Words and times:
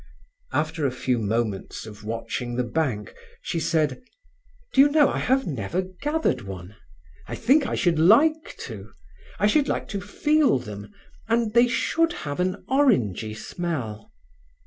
After 0.51 0.87
a 0.87 0.91
few 0.91 1.19
moments 1.19 1.85
of 1.85 2.03
watching 2.03 2.55
the 2.55 2.63
bank, 2.63 3.13
she 3.39 3.59
said: 3.59 4.01
"Do 4.73 4.81
you 4.81 4.89
know, 4.89 5.07
I 5.09 5.19
have 5.19 5.45
never 5.45 5.83
gathered 6.01 6.41
one? 6.41 6.75
I 7.27 7.35
think 7.35 7.67
I 7.67 7.75
should 7.75 7.99
like 7.99 8.57
to; 8.61 8.93
I 9.37 9.45
should 9.45 9.67
like 9.67 9.87
to 9.89 10.01
feel 10.01 10.57
them, 10.57 10.91
and 11.27 11.53
they 11.53 11.67
should 11.67 12.13
have 12.25 12.39
an 12.39 12.65
orangy 12.67 13.35
smell." 13.35 14.11